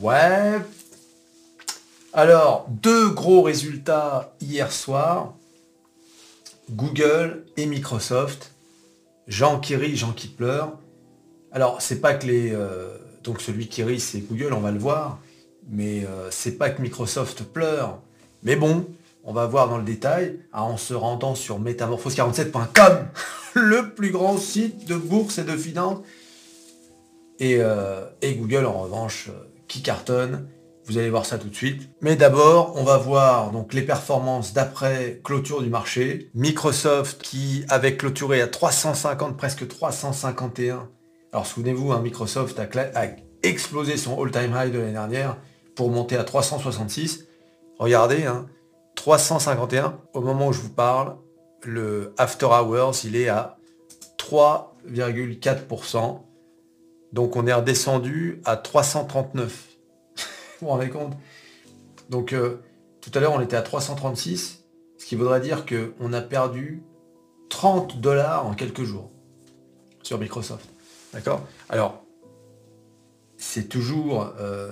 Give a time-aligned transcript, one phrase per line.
[0.00, 0.58] Ouais.
[2.12, 5.34] Alors, deux gros résultats hier soir.
[6.70, 8.52] Google et Microsoft.
[9.26, 10.78] Jean qui rit, Jean qui pleure.
[11.52, 12.52] Alors, c'est pas que les...
[12.52, 15.18] euh, donc celui qui rit, c'est Google, on va le voir.
[15.68, 17.98] Mais euh, c'est pas que Microsoft pleure.
[18.42, 18.86] Mais bon,
[19.24, 23.08] on va voir dans le détail hein, en se rendant sur métamorphose47.com,
[23.54, 25.98] le plus grand site de bourse et de finance.
[27.38, 29.30] Et, euh, et Google, en revanche,
[29.68, 30.48] qui cartonne.
[30.86, 31.90] Vous allez voir ça tout de suite.
[32.00, 36.30] Mais d'abord, on va voir donc les performances d'après clôture du marché.
[36.34, 40.88] Microsoft qui avait clôturé à 350, presque 351.
[41.32, 42.68] Alors souvenez-vous, hein, Microsoft a,
[43.42, 45.36] explosé son all-time high de l'année dernière
[45.74, 47.26] pour monter à 366.
[47.78, 48.46] Regardez, hein,
[48.94, 49.98] 351.
[50.14, 51.16] Au moment où je vous parle,
[51.62, 53.58] le After Hours, il est à
[54.18, 56.20] 3,4%.
[57.16, 59.50] Donc on est redescendu à 339.
[60.16, 60.22] vous
[60.60, 61.14] vous rendez compte?
[62.10, 62.60] Donc euh,
[63.00, 64.62] tout à l'heure on était à 336,
[64.98, 66.82] ce qui voudrait dire qu'on a perdu
[67.48, 69.10] 30 dollars en quelques jours
[70.02, 70.68] sur Microsoft.
[71.14, 71.46] D'accord?
[71.70, 72.04] Alors,
[73.38, 74.70] c'est toujours euh,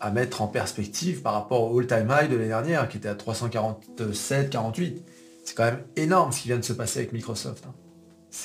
[0.00, 3.14] à mettre en perspective par rapport au all-time high de l'année dernière qui était à
[3.14, 5.04] 347, 48.
[5.44, 7.66] C'est quand même énorme ce qui vient de se passer avec Microsoft.
[7.66, 7.74] hein.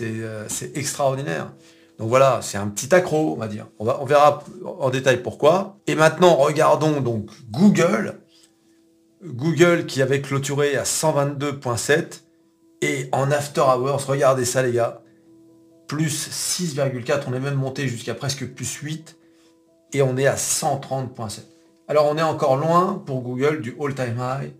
[0.01, 1.53] Euh, c'est extraordinaire.
[2.01, 3.67] Donc voilà, c'est un petit accro, on va dire.
[3.77, 5.77] On, va, on verra en détail pourquoi.
[5.85, 8.19] Et maintenant, regardons donc Google.
[9.23, 12.23] Google qui avait clôturé à 122.7
[12.81, 15.03] et en after hours, regardez ça les gars,
[15.87, 19.15] plus 6,4, on est même monté jusqu'à presque plus 8
[19.93, 21.41] et on est à 130.7.
[21.87, 24.53] Alors on est encore loin pour Google du all-time high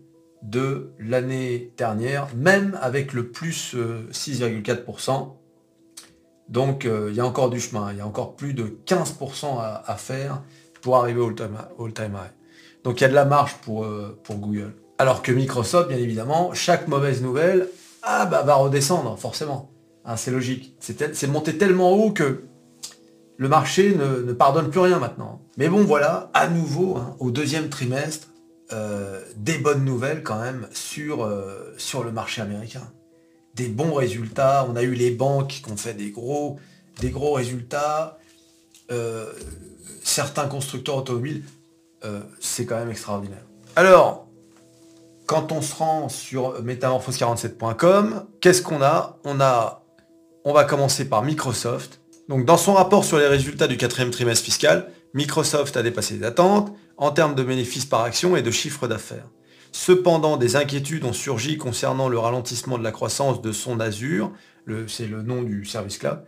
[0.43, 5.40] de l'année dernière, même avec le plus euh, 6,4%.
[6.49, 9.59] Donc euh, il y a encore du chemin, il y a encore plus de 15%
[9.59, 10.41] à, faire
[10.81, 12.31] pour arriver au all-time high.
[12.83, 14.73] Donc il y a de la marge pour, euh, pour Google.
[14.97, 17.67] Alors que Microsoft, bien évidemment, chaque mauvaise nouvelle
[18.03, 19.71] ah, bah, va redescendre, forcément.
[20.05, 20.75] Hein, c'est logique.
[20.79, 22.43] C'est monté tellement haut que
[23.37, 25.41] le marché ne, ne pardonne plus rien maintenant.
[25.57, 28.27] Mais bon, voilà, à nouveau, hein, au deuxième trimestre,
[28.73, 32.91] euh, des bonnes nouvelles quand même sur le marché américain.
[33.67, 34.67] Bons résultats.
[34.69, 36.59] On a eu les banques qui ont fait des gros,
[36.99, 38.17] des gros résultats.
[38.91, 39.31] Euh,
[40.03, 41.43] certains constructeurs automobiles,
[42.03, 43.43] euh, c'est quand même extraordinaire.
[43.75, 44.27] Alors,
[45.25, 49.17] quand on se rend sur métamorphose47.com, qu'est-ce qu'on a?
[49.23, 49.85] On a,
[50.43, 52.01] on va commencer par Microsoft.
[52.27, 56.23] Donc dans son rapport sur les résultats du quatrième trimestre fiscal, Microsoft a dépassé les
[56.23, 59.27] attentes en termes de bénéfices par action et de chiffre d'affaires.
[59.71, 64.31] Cependant, des inquiétudes ont surgi concernant le ralentissement de la croissance de son Azure,
[64.87, 66.23] c'est le nom du service cloud,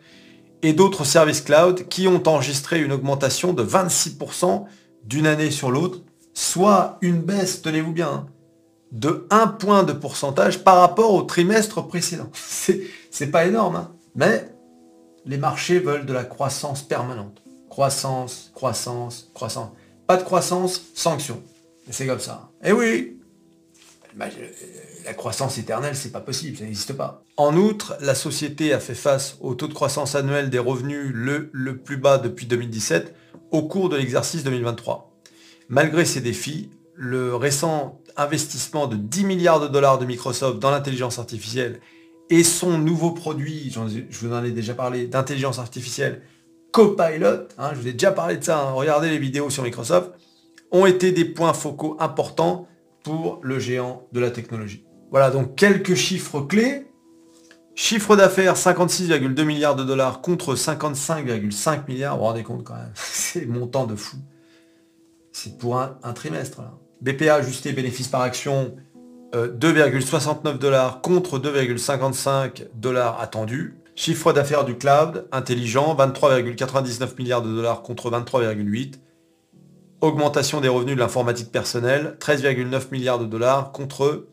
[0.61, 4.65] et d'autres services cloud qui ont enregistré une augmentation de 26%
[5.03, 6.01] d'une année sur l'autre,
[6.33, 8.27] soit une baisse, tenez-vous bien, hein,
[8.91, 12.29] de 1 point de pourcentage par rapport au trimestre précédent.
[13.11, 14.49] C'est pas énorme, hein, mais
[15.25, 17.41] les marchés veulent de la croissance permanente.
[17.69, 19.69] Croissance, croissance, croissance.
[20.07, 21.41] Pas de croissance, sanction.
[21.89, 22.49] C'est comme ça.
[22.63, 23.12] Et oui,
[24.15, 27.23] bah, je- la croissance éternelle, c'est pas possible, ça n'existe pas.
[27.37, 31.77] En outre, la société a fait face au taux de croissance annuel des revenus le,
[31.77, 33.13] plus bas depuis 2017
[33.51, 35.11] au cours de l'exercice 2023.
[35.69, 41.17] Malgré ces défis, le récent investissement de 10 milliards de dollars de Microsoft dans l'intelligence
[41.19, 41.79] artificielle
[42.29, 46.21] et son nouveau produit, je vous en ai déjà parlé, d'intelligence artificielle,
[46.71, 50.11] Copilot, hein, je vous ai déjà parlé de ça, hein, regardez les vidéos sur Microsoft,
[50.71, 52.67] ont été des points focaux importants
[53.03, 54.85] pour le géant de la technologie.
[55.11, 56.87] Voilà donc quelques chiffres clés.
[57.75, 62.91] Chiffre d'affaires 56,2 milliards de dollars contre 55,5 milliards, vous vous rendez compte quand même,
[62.95, 64.17] c'est montant de fou.
[65.31, 66.61] C'est pour un, trimestre.
[67.01, 68.75] BPA ajusté bénéfice par action
[69.33, 73.75] euh, 2,69 dollars contre 2,55 dollars attendus.
[73.95, 78.95] Chiffre d'affaires du cloud intelligent 23,99 milliards de dollars contre 23,8.
[80.03, 84.27] Augmentation des revenus de l'informatique personnelle 13,9 milliards de dollars contre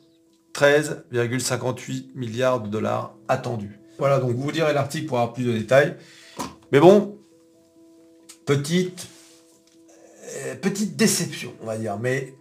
[0.52, 3.78] 13,58 milliards de dollars attendus.
[3.96, 5.94] Voilà, donc vous direz l'article pour avoir plus de détails.
[6.72, 7.20] Mais bon,
[8.46, 9.06] petite,
[10.38, 11.98] euh, petite déception, on va dire.
[11.98, 12.34] Mais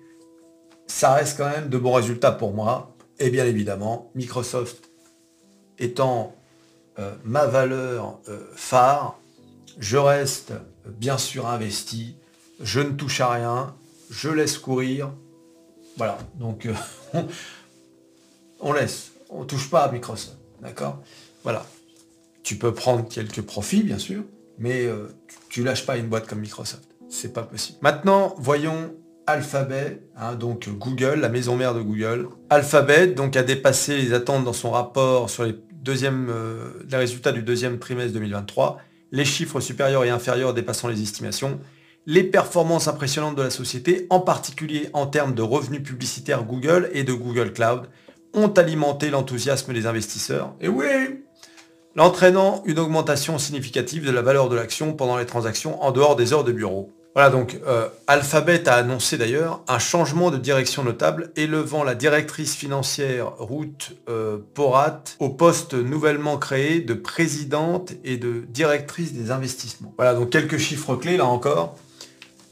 [0.87, 2.95] ça reste quand même de bons résultats pour moi.
[3.19, 4.89] Et bien évidemment, Microsoft
[5.77, 6.35] étant
[6.97, 9.19] euh, ma valeur euh, phare,
[9.77, 10.53] je reste
[10.87, 12.15] bien sûr investi,
[12.61, 13.75] je ne touche à rien,
[14.09, 15.11] je laisse courir.
[15.97, 16.73] Voilà, donc euh,
[18.59, 21.01] on, laisse, on touche pas à Microsoft, d'accord?
[21.43, 21.65] Voilà.
[22.43, 24.23] Tu peux prendre quelques profits, bien sûr,
[24.57, 26.83] mais euh, tu, tu lâches pas une boîte comme Microsoft.
[27.09, 27.79] C'est pas possible.
[27.81, 28.95] Maintenant, voyons
[29.27, 32.29] Alphabet, hein, donc Google, la maison mère de Google.
[32.49, 37.31] Alphabet donc a dépassé les attentes dans son rapport sur les, deuxièmes, euh, les résultats
[37.31, 38.79] du deuxième trimestre 2023,
[39.11, 41.59] les chiffres supérieurs et inférieurs dépassant les estimations,
[42.05, 47.03] les performances impressionnantes de la société, en particulier en termes de revenus publicitaires Google et
[47.03, 47.89] de Google Cloud,
[48.33, 50.53] ont alimenté l'enthousiasme des investisseurs.
[50.61, 50.85] Et oui
[51.95, 56.33] L'entraînant une augmentation significative de la valeur de l'action pendant les transactions en dehors des
[56.33, 56.91] heures de bureau.
[57.15, 62.55] Voilà donc, euh, Alphabet a annoncé d'ailleurs un changement de direction notable, élevant la directrice
[62.55, 69.93] financière Ruth euh, Porat au poste nouvellement créé de présidente et de directrice des investissements.
[69.97, 71.75] Voilà donc quelques chiffres clés là encore.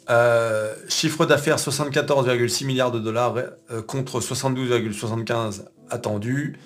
[0.10, 3.36] Euh, chiffre d'affaires 74,6 milliards de dollars
[3.88, 6.58] contre 72,75 attendus.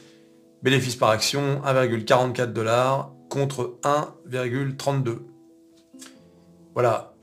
[0.61, 5.19] Bénéfice par action 1,44 dollars contre 1,32.
[6.73, 7.13] Voilà,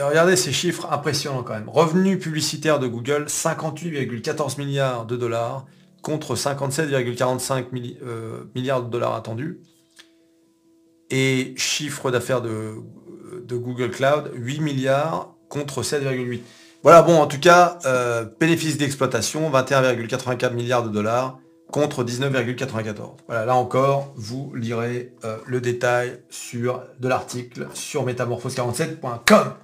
[0.00, 1.68] regardez ces chiffres impressionnants quand même.
[1.68, 5.66] Revenus publicitaires de Google, 58,14 milliards de dollars
[6.02, 7.66] contre 57,45
[8.02, 9.60] euh, milliards de dollars attendus.
[11.10, 12.74] Et chiffre d'affaires de,
[13.48, 16.40] Google Cloud, 8 milliards contre 7,8.
[16.82, 21.38] Voilà, bon, en tout cas, euh, bénéfice d'exploitation, 21,84 milliards de dollars
[21.72, 23.16] contre 19,94.
[23.26, 29.54] Voilà, là encore, vous lirez euh, le détail sur de l'article sur métamorphose47.com.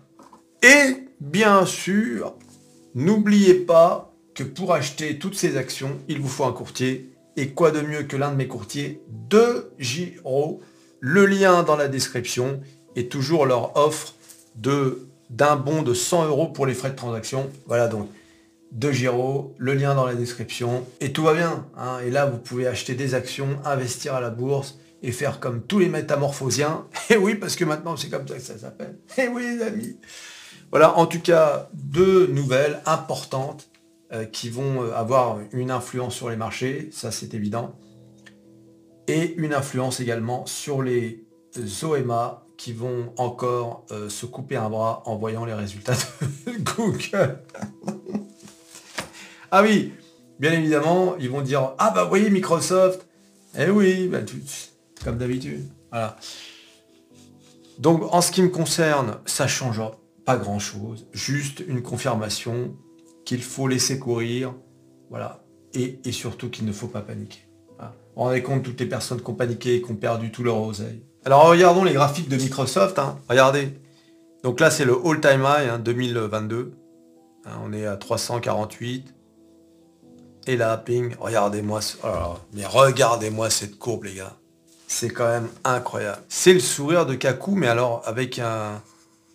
[0.62, 2.34] Et bien sûr,
[2.94, 7.12] n'oubliez pas que pour acheter toutes ces actions, il vous faut un courtier.
[7.36, 10.60] Et quoi de mieux que l'un de mes courtiers, de Giro?
[11.00, 12.60] Le lien dans la description
[12.96, 14.14] et toujours leur offre
[14.54, 17.50] de d'un bon de 100 euros pour les frais de transaction.
[17.66, 18.08] Voilà donc
[18.70, 21.66] de Giro, le lien dans la description, et tout va bien.
[21.76, 21.98] Hein.
[22.06, 25.78] Et là, vous pouvez acheter des actions, investir à la bourse, et faire comme tous
[25.78, 26.86] les métamorphosiens.
[27.10, 28.96] Et oui, parce que maintenant, c'est comme ça que ça s'appelle.
[29.18, 29.96] Et oui, les amis.
[30.70, 33.68] Voilà, en tout cas, deux nouvelles importantes
[34.12, 37.74] euh, qui vont euh, avoir une influence sur les marchés, ça c'est évident,
[39.06, 41.26] et une influence également sur les
[41.82, 45.94] OMA qui vont encore euh, se couper un bras en voyant les résultats
[46.46, 47.40] de Google.
[49.50, 49.92] Ah oui,
[50.38, 53.04] bien évidemment, ils vont dire Ah bah voyez Microsoft.
[53.58, 54.20] Eh oui, bah,
[55.02, 55.68] comme d'habitude.
[55.90, 56.16] Voilà.
[57.80, 59.82] Donc en ce qui me concerne, ça change
[60.24, 61.08] pas grand chose.
[61.12, 62.76] Juste une confirmation
[63.24, 64.54] qu'il faut laisser courir.
[65.10, 65.44] Voilà.
[65.74, 67.40] Et, surtout qu'il ne faut pas paniquer.
[68.14, 70.62] On rendez compte toutes les personnes qui ont paniqué et qui ont perdu tout leur
[70.62, 71.02] oseille.
[71.24, 72.98] Alors regardons les graphiques de Microsoft.
[72.98, 73.18] Hein.
[73.28, 73.78] Regardez.
[74.42, 76.72] Donc là c'est le all-time high 2022.
[77.44, 79.14] Hein, on est à 348.
[80.48, 84.36] Et là, ping, regardez-moi, oh mais regardez-moi cette courbe, les gars.
[84.88, 86.20] C'est quand même incroyable.
[86.28, 88.82] C'est le sourire de Kaku, mais alors avec un,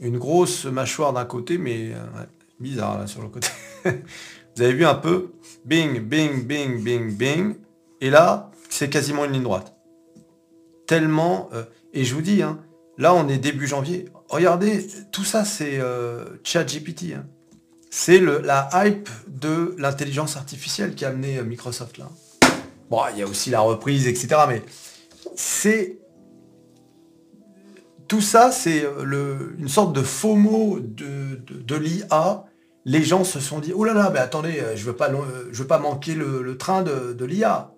[0.01, 2.23] une grosse mâchoire d'un côté, mais euh,
[2.59, 3.47] bizarre là sur le côté.
[3.85, 5.31] Vous avez vu un peu?
[5.63, 7.55] Bing, bing, bing, bing, bing.
[8.01, 9.73] Et là, c'est quasiment une ligne droite.
[10.85, 11.49] Tellement...
[11.53, 11.63] Euh,
[11.93, 12.59] et je vous dis, hein,
[12.97, 14.05] là on est début janvier.
[14.29, 17.13] Regardez, tout ça c'est euh, ChatGPT.
[17.15, 17.25] Hein.
[17.89, 22.09] C'est la hype de l'intelligence artificielle qui a amené euh, Microsoft là.
[22.89, 24.41] Bon, il y a aussi la reprise, etc.
[24.47, 24.61] Mais
[25.35, 25.97] c'est
[28.07, 32.45] tout ça, c'est euh, une sorte de faux mot de, l'IA.
[32.85, 36.15] Les gens se sont dit, oh là là, mais attendez, je veux veux pas manquer
[36.15, 37.73] le, train de, l'IA.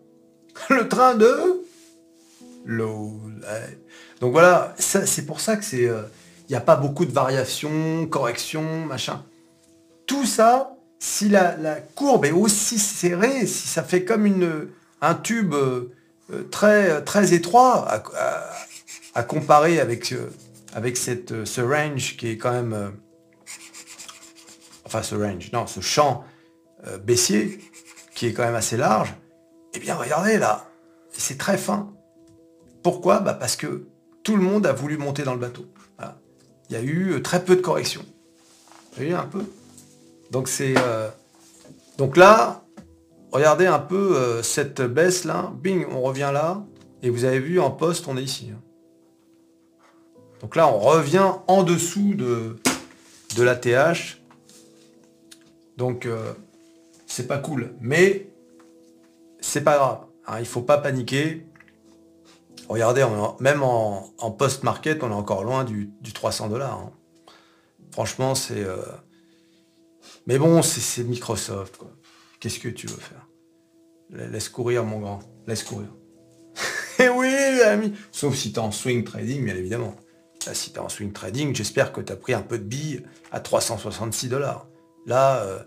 [0.69, 1.58] le train de
[4.21, 8.85] Donc voilà, c'est pour ça que c'est, il n'y a pas beaucoup de variations, corrections,
[8.85, 9.23] machin
[10.09, 14.67] tout ça, si la, courbe est aussi serrée, si ça fait comme une,
[15.01, 15.93] un tube euh,
[16.49, 17.87] très, très étroit
[19.13, 20.31] à, comparer avec, euh,
[20.73, 22.73] avec cette, ce range qui est quand même...
[22.73, 22.89] Euh,
[24.83, 26.25] enfin ce range, non, ce champ
[27.03, 27.59] baissier
[28.15, 29.13] qui est quand même assez large,
[29.75, 30.71] eh bien regardez là,
[31.11, 31.93] c'est très fin.
[32.83, 33.87] Pourquoi bah Parce que
[34.23, 35.65] tout le monde a voulu monter dans le bateau.
[36.69, 38.05] Il y a eu très peu de corrections.
[38.91, 39.43] Vous voyez un peu?
[40.29, 41.09] Donc c'est euh,
[41.97, 42.63] donc là,
[43.31, 45.51] regardez un peu euh, cette baisse là.
[45.55, 46.63] Bing, on revient là.
[47.01, 48.51] Et vous avez vu en poste, on est ici.
[48.53, 48.61] Hein.
[50.41, 52.57] Donc là, on revient en dessous de,
[53.35, 54.21] de la TH.
[55.77, 56.33] Donc euh,
[57.07, 57.73] c'est pas cool.
[57.81, 58.29] Mais
[59.39, 59.99] c'est pas grave.
[60.27, 61.47] Hein, il faut pas paniquer.
[62.67, 63.05] Regardez,
[63.39, 66.79] même en, post-market, on est encore loin du, 300 dollars.
[66.79, 66.91] Hein.
[67.91, 68.65] Franchement, c'est...
[70.27, 71.79] Mais bon, c'est Microsoft.
[72.39, 73.27] Qu'est-ce que tu veux faire?
[74.09, 75.19] Laisse courir, mon grand.
[75.47, 75.89] Laisse courir.
[77.01, 77.33] Eh oui,
[77.65, 77.93] ami.
[78.11, 79.95] Sauf si tu es en swing trading, bien évidemment.
[80.51, 83.03] si tu es en swing trading, j'espère que tu as pris un peu de billes
[83.31, 84.67] à 366 dollars.
[85.05, 85.59] Là, euh,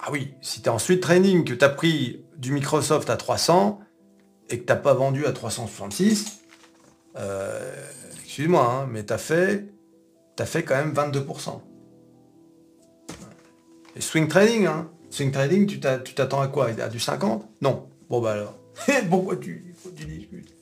[0.00, 3.18] ah oui, si tu es en swing trading, que tu as pris du Microsoft à
[3.18, 3.80] 300
[4.50, 6.40] et que tu n'as pas vendu à 366,
[7.16, 7.74] euh,
[8.24, 9.64] excuse-moi, hein, mais tu as fait,
[10.38, 11.60] as fait quand même 22%.
[13.96, 14.90] Et swing trading, hein.
[15.10, 16.68] Swing trading, tu t'attends à quoi?
[16.78, 17.88] À du 50 Non.
[18.10, 18.54] Bon bah alors.
[19.10, 20.52] Pourquoi tu, tu discutes?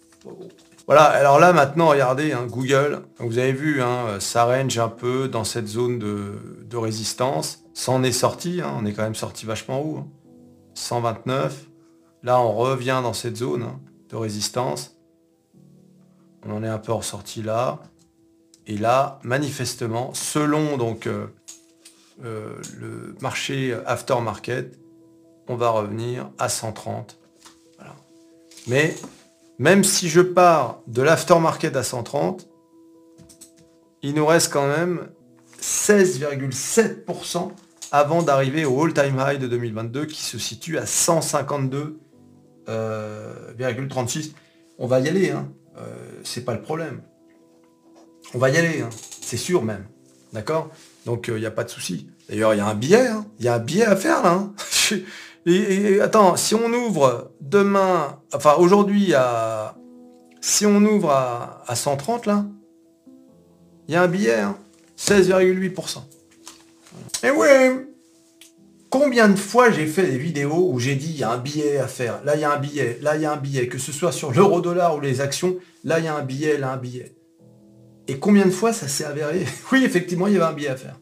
[0.87, 5.29] Voilà, alors là maintenant, regardez, hein, Google, vous avez vu, hein, ça range un peu
[5.29, 7.65] dans cette zone de, résistance.
[7.73, 10.05] Ça est sorti, on est quand même sorti vachement haut.
[10.75, 11.67] 129.
[12.25, 13.79] Là, on revient dans cette zone hein,
[14.09, 14.97] de résistance.
[16.47, 17.81] On en est un peu ressorti là.
[18.67, 21.27] Et là, manifestement, selon donc euh,
[22.25, 24.79] euh, le marché aftermarket,
[25.49, 27.19] on va revenir à 130.
[28.67, 28.97] Mais
[29.59, 32.49] même si je pars de l'aftermarket à 130,
[34.03, 35.11] il nous reste quand même
[35.61, 37.53] 16,7%
[37.93, 42.01] avant d'arriver au all-time high de 2022 qui se situe à 152
[42.67, 44.35] 36.
[44.79, 45.49] On va y aller, hein.
[45.79, 45.83] euh,
[46.25, 47.03] c'est pas le problème.
[48.35, 48.91] On va y aller, hein.
[49.21, 49.87] c'est sûr même.
[50.33, 50.71] D'accord?
[51.07, 52.09] Donc euh, il n'y a pas de souci.
[52.29, 54.49] D'ailleurs, il y a un billet, il y a un billet à faire là.
[55.47, 59.77] et, et, attends, si on ouvre demain, enfin aujourd'hui à.
[60.41, 62.45] Si on ouvre à, à 130 là,
[63.89, 64.43] il y a un billet,
[64.99, 66.01] 16,8%.
[67.23, 67.94] Et oui
[68.95, 71.79] combien de fois j'ai fait des vidéos où j'ai dit il y a un billet
[71.79, 73.77] à faire, là il y a un billet, là il y a un billet, que
[73.77, 76.77] ce soit sur l'euro-dollar ou les actions, là il y a un billet, là un
[76.77, 77.13] billet.
[78.07, 80.77] Et combien de fois ça s'est avéré Oui, effectivement, il y avait un billet à
[80.77, 81.01] faire.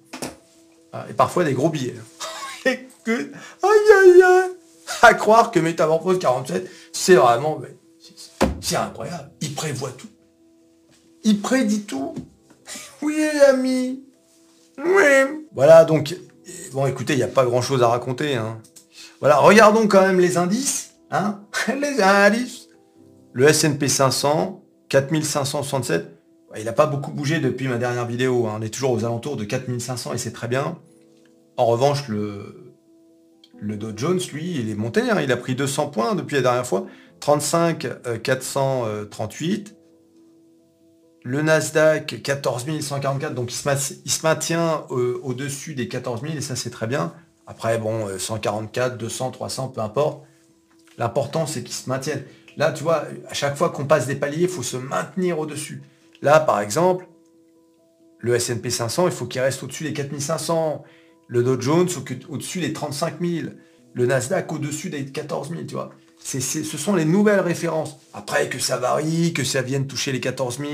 [0.90, 1.94] Ah, et parfois des gros billets.
[2.64, 3.30] Et que,
[3.62, 4.50] aïe aïe aïe,
[5.02, 7.60] à croire que Métamorphose 47, c'est vraiment,
[8.62, 9.32] c'est incroyable.
[9.42, 10.08] Il prévoit tout.
[11.24, 12.14] Il prédit tout.
[13.02, 14.02] Oui, ami.
[14.78, 15.44] Oui.
[15.52, 16.14] Voilà, donc,
[16.72, 18.34] bon, écoutez, il n'y a pas grand-chose à raconter.
[18.34, 18.60] Hein.
[19.20, 20.94] Voilà, regardons quand même les indices.
[21.10, 21.40] Hein
[21.80, 22.68] les indices.
[23.32, 26.18] Le S&P 500, 4567.
[26.58, 28.46] Il n'a pas beaucoup bougé depuis ma dernière vidéo.
[28.46, 28.56] Hein.
[28.58, 30.78] On est toujours aux alentours de 4500 et c'est très bien.
[31.56, 32.74] En revanche, le,
[33.58, 35.02] le Dow Jones, lui, il est monté.
[35.22, 36.86] Il a pris 200 points depuis la dernière fois.
[37.20, 39.76] 35 438.
[41.24, 43.34] Le Nasdaq, 14 144.
[43.34, 47.12] Donc, il se, maintient euh, au-dessus des 14 000 et ça, c'est très bien.
[47.46, 50.22] Après, bon, 144, 200, 300, peu importe.
[50.98, 52.24] L'important, c'est qu'il se maintienne.
[52.56, 55.82] Là, tu vois, à chaque fois qu'on passe des paliers, il faut se maintenir au-dessus.
[56.20, 57.06] Là, par exemple,
[58.18, 60.84] le S&P 500, il faut qu'il reste au-dessus des 4500
[61.32, 61.88] le Dow Jones
[62.28, 63.48] au-dessus des 35 000,
[63.94, 65.90] le Nasdaq au-dessus des 14 000, tu vois.
[66.24, 67.96] Ce sont les nouvelles références.
[68.14, 70.70] Après, que ça varie, que ça vienne toucher les 14 000,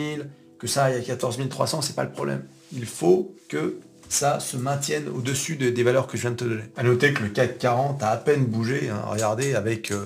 [0.58, 2.44] que ça aille à 14 300, c'est pas le problème.
[2.72, 6.62] Il faut que ça se maintienne au-dessus des valeurs que je viens de te donner.
[6.76, 9.02] À noter que le CAC 40 a à peine bougé, hein.
[9.06, 10.04] regardez, avec euh,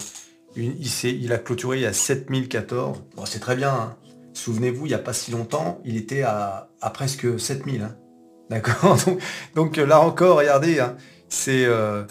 [0.57, 3.03] une, il, a clôturé à 7014.
[3.17, 3.73] Bon, c'est très bien.
[3.73, 3.97] Hein.
[4.35, 7.89] Souvenez-vous, il n'y a pas si longtemps, il était à, presque 7000.
[8.51, 8.99] D'accord?
[9.55, 10.97] Donc, là encore, regardez, hein,
[11.29, 12.03] c'est euh,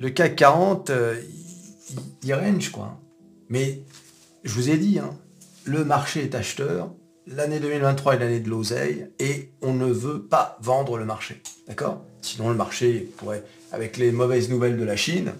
[0.00, 1.20] le CAC 40, euh,
[2.22, 3.00] il, range quoi.
[3.48, 3.82] Mais
[4.44, 5.16] je vous ai dit, hein,
[5.64, 6.90] le marché est acheteur,
[7.26, 11.42] l'année 2023 est l'année de l'oseille, et on ne veut pas vendre le marché.
[11.68, 12.02] D'accord?
[12.22, 15.32] Sinon le marché pourrait, avec les mauvaises nouvelles de la Chine,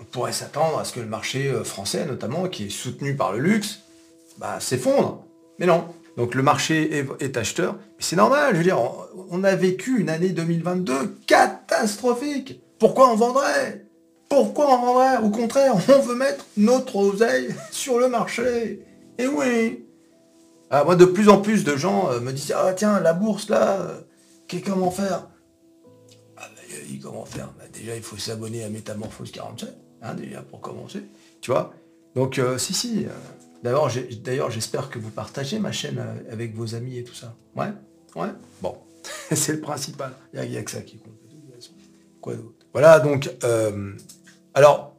[0.00, 3.40] on pourrait s'attendre à ce que le marché français notamment, qui est soutenu par le
[3.40, 3.80] luxe,
[4.38, 5.24] bah, s'effondre.
[5.58, 5.84] Mais non,
[6.18, 7.76] donc le marché est, acheteur.
[8.00, 8.80] C'est normal, je veux dire,
[9.30, 12.60] on, a vécu une année 2022 catastrophique.
[12.80, 13.86] Pourquoi on vendrait?
[14.28, 18.84] Pourquoi on vendrait Au contraire, on veut mettre notre oseille sur le marché?
[19.18, 19.84] Et oui.
[20.70, 23.48] Ah, moi, de plus en plus de gens euh, me disent, ah tiens, la bourse
[23.48, 24.00] là, euh,
[24.64, 25.28] comment faire?
[26.36, 27.52] Ah bah, comment faire?
[27.58, 31.02] Bah, Déjà, il faut s'abonner à Métamorphose 47, hein, déjà pour commencer.
[31.40, 31.72] Tu vois?
[32.14, 33.06] Donc, euh, si, si.
[33.62, 37.34] D'ailleurs, j'espère que vous partagez ma chaîne euh, avec vos amis et tout ça.
[37.56, 37.72] Ouais
[38.14, 38.28] Ouais
[38.62, 38.76] Bon.
[39.32, 40.12] c'est le principal.
[40.34, 41.12] Il n'y a, que ça qui compte.
[42.20, 42.66] Quoi d'autre?
[42.72, 43.30] Voilà, donc...
[43.44, 43.92] Euh,
[44.54, 44.96] alors,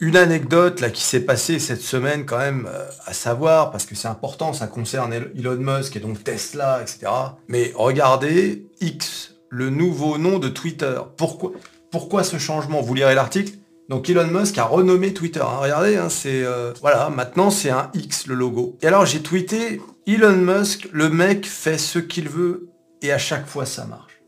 [0.00, 4.08] une anecdote qui s'est passée cette semaine quand même euh, à savoir, parce que c'est
[4.08, 7.10] important, ça concerne Elon Musk et donc Tesla, etc.
[7.48, 10.98] Mais regardez X, le nouveau nom de Twitter.
[11.16, 11.52] Pourquoi,
[11.90, 12.82] pourquoi ce changement?
[12.82, 13.54] Vous lirez l'article
[13.88, 15.40] donc Elon Musk a renommé Twitter.
[15.40, 15.58] Hein.
[15.58, 18.78] Regardez, hein, c'est euh, voilà, maintenant c'est un X le logo.
[18.80, 22.70] Et alors j'ai tweeté Elon Musk, le mec fait ce qu'il veut
[23.02, 24.22] et à chaque fois ça marche.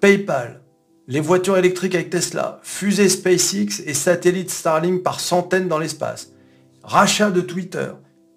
[0.00, 0.62] PayPal,
[1.06, 6.32] les voitures électriques avec Tesla, fusée SpaceX et satellite Starlink par centaines dans l'espace.
[6.82, 7.88] Rachat de Twitter.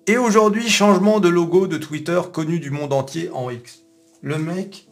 [0.08, 3.84] Et aujourd'hui, changement de logo de Twitter connu du monde entier en X.
[4.22, 4.88] Le mec,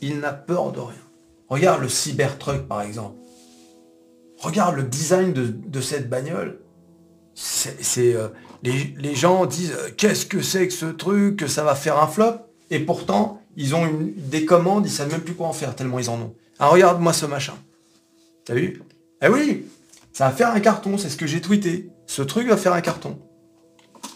[0.00, 0.94] il n'a peur de rien.
[1.48, 3.16] Regarde le Cybertruck par exemple.
[4.38, 6.60] Regarde le design de, cette bagnole.
[7.98, 8.28] Euh,
[8.62, 12.06] les, gens disent euh, qu'est-ce que c'est que ce truc, que ça va faire un
[12.06, 12.34] flop.
[12.70, 13.86] Et pourtant, ils ont
[14.16, 16.34] des commandes, ils savent même plus quoi en faire tellement ils en ont.
[16.62, 17.54] Ah regarde-moi ce machin.
[18.44, 18.82] T'as vu?
[19.22, 19.66] Eh oui,
[20.12, 21.90] ça va faire un carton, c'est ce que j'ai tweeté.
[22.06, 23.18] Ce truc va faire un carton.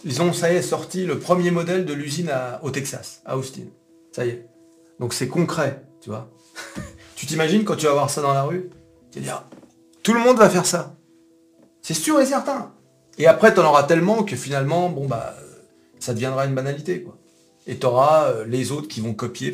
[0.03, 3.63] Ils ont, ça y est, sorti le premier modèle de l'usine au Texas, à Austin.
[4.11, 4.47] Ça y est.
[4.99, 6.29] Donc c'est concret, tu vois.
[7.15, 8.69] tu t'imagines quand tu vas voir ça dans la rue?
[9.11, 9.43] Tu vas dire,
[10.03, 10.95] tout le monde va faire ça.
[11.81, 12.73] C'est sûr et certain.
[13.17, 15.35] Et après, tu en auras tellement que finalement, bon bah,
[15.99, 17.17] ça deviendra une banalité, quoi.
[17.65, 19.51] Et tu auras euh, les autres qui vont copier.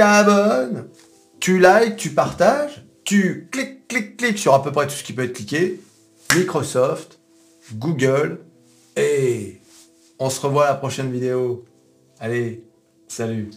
[0.00, 0.88] T'abonnes,
[1.40, 5.12] tu likes, tu partages, tu cliques, cliques, cliques sur à peu près tout ce qui
[5.12, 5.78] peut être cliqué.
[6.34, 7.20] Microsoft,
[7.74, 8.38] Google,
[8.96, 9.60] et
[10.18, 11.66] on se revoit à la prochaine vidéo.
[12.18, 12.64] Allez,
[13.08, 13.50] Salut